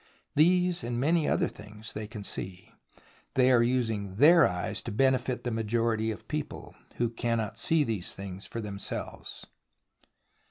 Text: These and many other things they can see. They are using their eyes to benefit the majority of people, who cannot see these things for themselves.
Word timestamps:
These 0.35 0.83
and 0.83 0.99
many 0.99 1.29
other 1.29 1.47
things 1.47 1.93
they 1.93 2.07
can 2.07 2.23
see. 2.23 2.71
They 3.35 3.51
are 3.51 3.61
using 3.61 4.15
their 4.15 4.47
eyes 4.47 4.81
to 4.81 4.91
benefit 4.91 5.43
the 5.43 5.51
majority 5.51 6.09
of 6.09 6.27
people, 6.27 6.73
who 6.95 7.07
cannot 7.07 7.59
see 7.59 7.83
these 7.83 8.15
things 8.15 8.47
for 8.47 8.61
themselves. 8.61 9.45